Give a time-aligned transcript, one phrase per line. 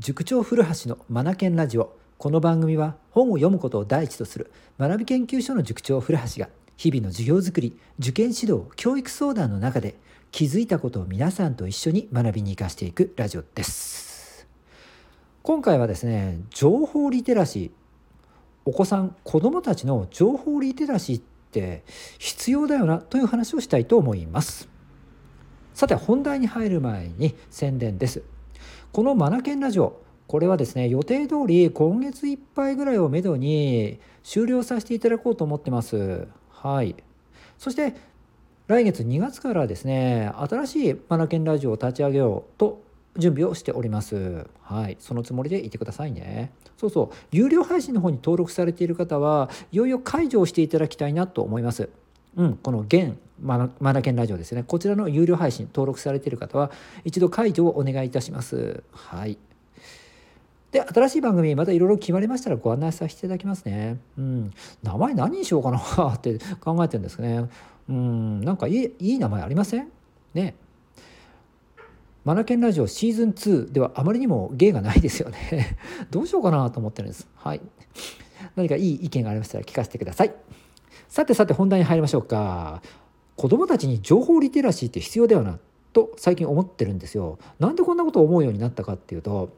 [0.00, 1.94] 塾長古橋のマナケンラジオ。
[2.16, 9.96] この番組は本を読むことを第一とする学び研究所の塾長古橋が日々の授業づくり受験指導教育相談の中で
[10.30, 14.48] 気づいたことを皆さんと一緒に学びに生かしていくラジオです。
[15.42, 17.70] 今回はですね情報リテラシー。
[18.64, 21.22] お子さん子どもたちの情報リテラシーっ
[21.52, 21.84] て
[22.18, 24.66] 必要だよなという話をしたいと思います。
[25.74, 28.22] さて本題に入る前に宣伝です。
[28.92, 36.26] このマナケンラジオこれはですね予定通り今月いっぱいぐらいをめどに終了させていただこうと思ってます。
[36.50, 36.96] はい。
[37.56, 37.94] そして
[38.66, 42.82] 来月2月からですね新しいマナケンラジオを立ち上げようと
[43.16, 44.48] 準備をしております。
[44.60, 44.96] はい。
[44.98, 46.50] そのつもりでいてくださいね。
[46.76, 47.16] そうそう。
[47.30, 51.90] 有料配信の方に登録されている方はいよいよ解除をしていただきたいなと思います。
[52.36, 54.62] うん、この現マナケンラジオですね。
[54.62, 56.70] こちらの有料配信登録されている方は
[57.04, 58.82] 一度解除をお願いいたします。
[58.92, 59.38] はい。
[60.72, 63.98] で新しい番組またいろいろ決まりましたらご案内させていただきますね。
[64.18, 64.52] うん。
[64.82, 65.78] 名前何にしようかな
[66.14, 67.48] って 考えてるんですね。
[67.88, 68.40] うん。
[68.42, 69.88] なんかいいいい名前ありません？
[70.34, 70.54] ね。
[72.24, 75.78] マナケンラジオシーズン2ではあまりにも芸がないですよね。
[76.12, 77.26] どうしようかなと思ってるんです。
[77.36, 77.62] はい。
[78.54, 80.34] 何かいい意見がありましたら聞かせてください。
[81.10, 82.82] さてさて本題に入りましょうか。
[83.36, 85.58] 子どもたちに情報リテラシーって必要だよな
[85.92, 87.38] と最近思ってるんですよ。
[87.58, 89.50] なんでこんなことを思うようになったかっていうと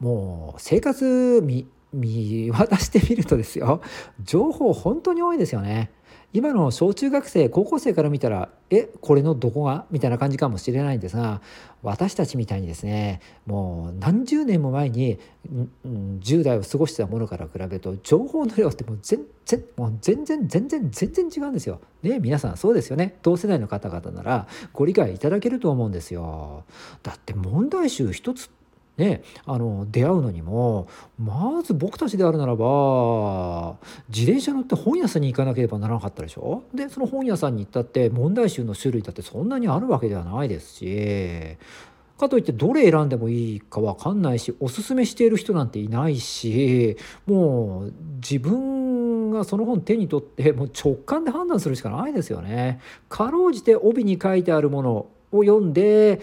[0.00, 3.80] もう生活見見渡してみるとですよ
[4.22, 5.90] 情報本当に多いですよね
[6.32, 9.86] 今の小中学生高校生から見たらえこれのどこが？
[9.90, 11.40] みたいな感じかもしれないんですが
[11.82, 15.18] 私たちみたいにですねもう何十年も前に
[15.88, 21.80] 10代を過ごしてたものから比べると情報の量ってもう全然もう全然全然全然違うんですよ。
[22.02, 26.64] ね皆さんそうですよね同世代の方々ならご理解いただけると思うんですよ。
[27.02, 28.50] だって問題集一つ
[28.96, 33.76] ね、あの出会うのにもまず僕たちであるならば
[34.08, 36.62] 自転車乗って本屋さんに行かなければならなかったでしょ？
[36.74, 41.58] でその本屋さんに行ったって問題集の種類だってそんなにあるわけではないですし
[42.18, 46.96] かといってどれ選んでもいいか分かんないしおすすめしている人なんていないし
[47.26, 52.80] もう自分がその本手に取ってもう直感で判断するしかないですよね。
[53.10, 56.22] かろうじて帯に書いてあるものを読んで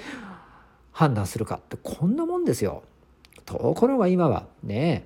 [0.93, 2.83] 判断するかってこんなもんですよ。
[3.45, 5.05] ところが今はね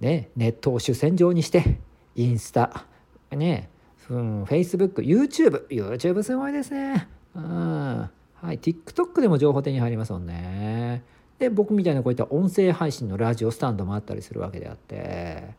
[0.00, 1.78] ねネットを主戦場にして
[2.14, 2.84] インスタ
[3.30, 3.70] ね
[4.10, 7.08] うん、Facebook、YouTube、YouTube すごいですね。
[7.34, 8.10] うん。
[8.34, 11.02] はい、TikTok でも情報手に入りますもんね。
[11.38, 15.54] で、僕みたいなこういった音声配信のラジオスタンドもあったりするわけであって、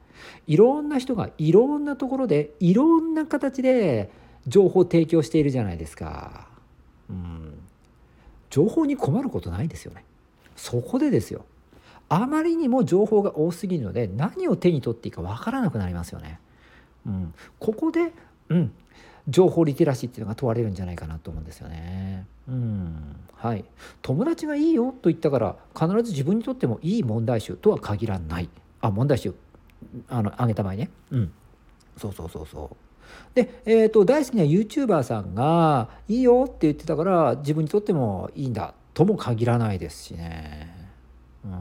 [0.47, 4.09] いろんな人がいろんなところでいろんな形で
[4.47, 6.47] 情報提供しているじゃないですか。
[8.49, 10.03] 情報に困ることないですよね。
[10.55, 11.45] そこでですよ。
[12.09, 16.39] あまりにも情報が多すぎるので何を手に取っていいかわからなくなりますよね。
[17.05, 18.13] うん、ここで、
[18.49, 18.71] うん、
[19.27, 22.25] 情報リテラシーっていうのが問われるんじゃないかなと思うんですよね。
[22.47, 23.65] うん、はい。
[24.01, 28.49] 友達がいいよと言ったから必ず自分にとってもいい問題集とは限らない。
[28.79, 29.33] あ、問題集
[30.07, 30.89] あのあげた場合ね。
[31.11, 31.31] うん。
[31.97, 32.86] そうそうそうそう。
[33.33, 40.75] で、えーと、大好きな YouTuber さんが「いいよ」って言ってたから自分にとってもいいんだとも限らないですしね。
[41.45, 41.51] うん、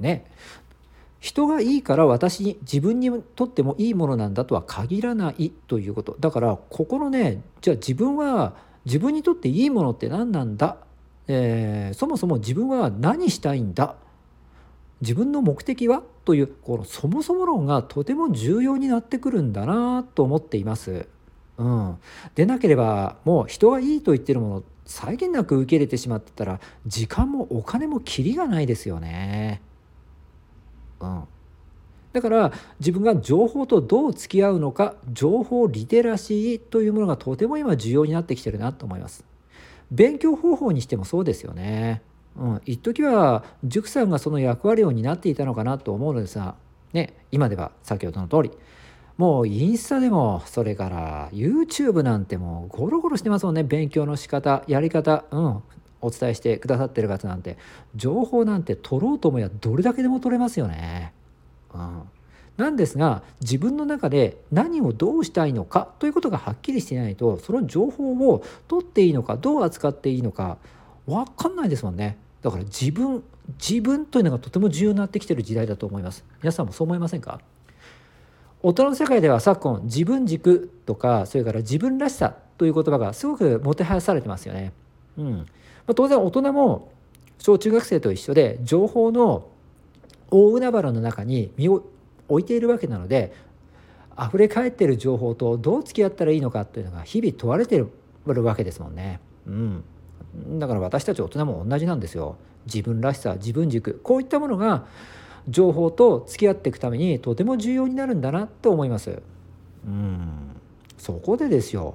[0.00, 0.24] ね。
[1.20, 6.16] 人がいいから私に自分にとってもいいものなんだとは限らないということ。
[6.20, 8.54] だからここのねじゃあ自分は
[8.84, 10.78] 自分にとっていいものって何なんだ、
[11.26, 13.96] えー、そもそも自分は何したいんだ？
[15.00, 21.06] 自分の目的はというこのそもそも論がとても重要になってくるんだなと思っています。
[21.58, 21.98] うん、
[22.34, 29.60] でなければもう人がいいと言ってるもの際限なく受け入れてしまってたら時間もお金もキリがないですよね。
[31.00, 31.24] うん、
[32.12, 39.24] だから自分が情報とどう付き合うのか情報リテラシーというものがとても今重要になってきてるなと思います。
[39.90, 42.02] 勉強方法にしてもそうですよね。
[42.38, 46.54] うん、一時は塾さんがその役割を担っていたのかなと思うのですが、
[46.92, 48.50] ね、今では先ほどの通り
[49.16, 55.62] もうインスタでもそれから YouTube なんてもうゴロゴロしてますもんね勉強の仕方やり方うん
[56.00, 57.58] お伝えしてくださってる方なんて
[57.96, 61.12] 情報なんて取ろうと思えばどれだけでも取れますよね。
[61.74, 62.02] うん、
[62.56, 70.58] なんですが自分の中で何をどうしたいのかということがはっきりしていないとその情報を取っていいのかどう扱っていいのか
[71.06, 72.16] 分かんないですもんね。
[72.48, 73.22] だから自分
[73.58, 77.40] 自分というのがとても重要になってきてる時代だと思います皆さんもそう思いませんか？
[78.62, 84.72] 大人の世界では昨今自分軸とかそれから自分らしさという言葉がすごくもてはやされてますよね。
[85.16, 85.44] うんま
[85.88, 86.92] あ、当然大人も
[87.38, 89.48] 小中学生と一緒で情報の
[90.30, 91.84] 大海原の中に身を
[92.28, 93.32] 置いているわけなので
[94.20, 97.88] 溢れ返ってる情報とどう付き合ったらいいのかっていうのが日々問われてる
[98.26, 99.20] わけですもんね。
[99.46, 99.84] うん、
[100.58, 102.36] だから私たち大人も同じなんですよ。
[102.66, 104.00] 自分らしさ自分軸。
[104.02, 104.86] こういったものが
[105.48, 109.22] 情報と付き合っていくためにとても重要になるんだなと思います。
[109.86, 110.56] うん。
[110.98, 111.94] そこでですよ。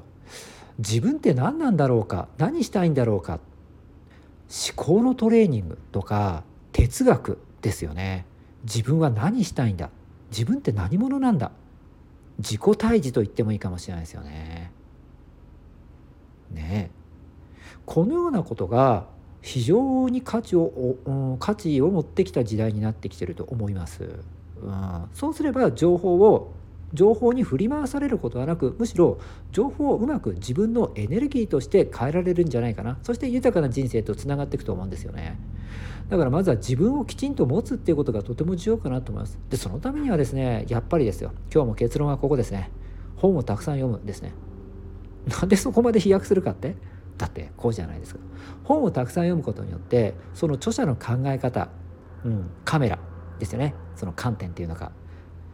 [0.79, 2.27] 自分って何なんだろうか？
[2.37, 3.39] 何したいんだろうか？
[4.75, 8.25] 思考のトレーニングとか哲学ですよね。
[8.63, 9.89] 自分は何したいんだ？
[10.31, 11.51] 自分って何者なんだ？
[12.39, 14.71] 自己対峙と言ってもいいかもしれないですよね。
[16.51, 16.89] ね
[17.85, 19.07] このようなことが
[19.41, 24.03] 非常に価値を価値を持ってきた時代になってきてると思います。
[24.61, 26.53] うん、そうすれば情報を
[26.93, 29.17] 情報に振り回されることはなくむしろ
[29.51, 32.99] 情報をうまく自分のエネルギーとして変えられるんじゃないかな。
[33.03, 35.37] そして豊かな人生とつながっていくと思うんですよね。
[36.09, 39.39] だからまずは自分をきちんと持つっていうことがとても重要かなと思います。
[39.49, 41.31] でそのためにはですねやっぱりですよ。
[41.51, 42.69] 今日も結論はここですね。
[43.17, 44.31] 本をたくさん読むですね。
[45.27, 46.75] なんでそこまで飛躍するかって？
[47.17, 48.19] だってこうじゃないですか。
[48.63, 51.69] 本をたくさん読むことによってその著者の考え方、
[52.25, 52.99] うん、カメラ
[53.39, 53.73] ですよね。
[53.95, 54.91] その観点っていうのか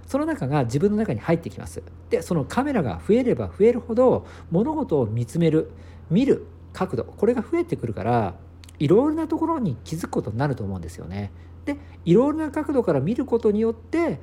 [0.07, 1.83] その中が自分の中に入ってきます。
[2.09, 5.71] でそのカメラが増えれば増えるほど物事を見つめる
[6.09, 8.35] 見る角度これが増えてくるから
[8.79, 11.31] いろいろなところに気づくことになると思うんですよね。
[11.65, 14.19] でいろいろな角度から見ることによって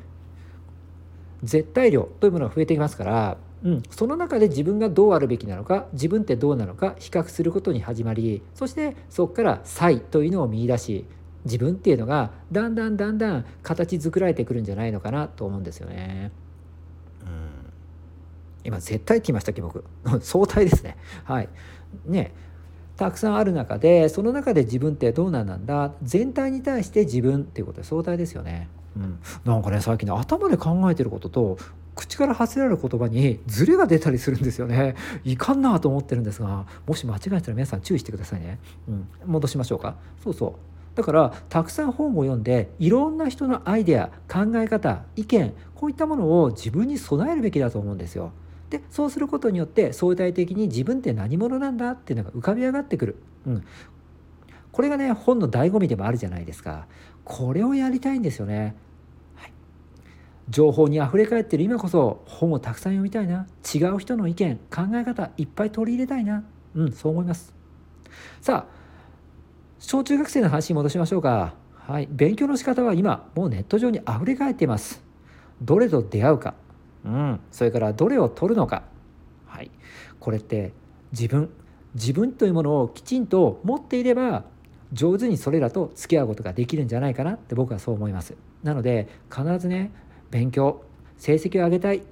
[1.42, 11.06] 絶対量というものが増えてきますから、うん、その中で自分がどうあるべきなのか自分ってどうなのか比較することに始まりそしてそこから差というのを見いだし
[11.44, 16.32] 自分っていうのがだんだんだんだん形作られてくるんじゃないのかなと思うんですよね。
[17.22, 17.46] うん
[18.64, 19.84] 今絶対って言いましたっけ僕
[20.20, 20.96] 相対ですね。
[21.24, 21.48] はい
[22.04, 22.32] ね
[22.96, 28.68] たくさんある中でその中で自分ってどうなんだ全体に対して自分っていうことで相対ですよね。
[28.96, 31.58] うん、なんかね最近ね頭で考えてることと
[31.96, 34.94] 口から発せられる言葉にズレが出たりするんですよね。
[35.25, 38.60] いかんなと思ってるんですがもし間違えたら皆さん注意してくださいね。
[38.87, 39.96] うん、戻しましょうか。
[40.22, 40.52] そうそう
[40.96, 48.32] だからたくさん本を読んでいろんな人のアイデア考え方意見こういったものを自分に備えるべきだと思うんですよ。
[48.70, 53.16] でそうすることによって相対的に自分って何者なんだっていうのが浮かび上がってくる。
[53.46, 53.64] うん、
[54.72, 56.87] これがね本の醍醐味でもあるじゃないですか。
[57.25, 58.76] これをやりたいんですよね。
[60.48, 66.44] 情報にあふれ返ってる今こそ本をたくさん読みたいな違う人の意見考え方いっぱい取り入れたいな
[66.75, 67.54] うんそう思います
[68.40, 68.76] さあ
[69.78, 71.54] 小中学生の話に戻しましょうか。
[71.75, 75.04] はい、勉強の仕方は今もうネット上にあふれ返っています。
[75.62, 76.54] どれと出会うか、
[77.04, 78.82] うん、それからどれを取るのか、
[79.46, 79.70] はい、
[80.19, 80.72] これって
[81.12, 81.50] 自分
[81.94, 84.44] 自分というものをきちんと持っていれば
[84.92, 88.34] 上手にそれらと付き合うことができるんじゃないかなって僕はそう思います。
[88.62, 89.92] なので必ずね
[90.31, 90.82] 勉強
[91.19, 92.02] 成績を上げたい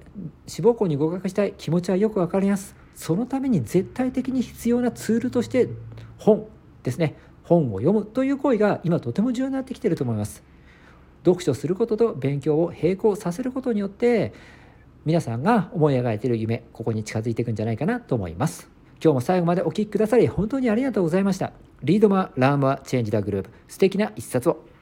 [0.47, 5.69] 志望校に合格したい気持ちはよく分かりますそのために絶対的に必要なツールとして
[6.17, 6.47] 本
[6.83, 7.15] ですね
[7.45, 10.43] 本を読むという行為が今とても重要になってきていると思います。
[11.23, 14.33] 読書することと勉強を並行させることによって
[15.05, 18.69] 皆さんが思い描いている夢ここに近づいていくんじゃないかなと思います。
[19.03, 21.53] 今日も最後までお聴きくださり本当にありがとうございました。
[21.83, 24.74] Read more, learn more, change the globe 素敵な一冊を。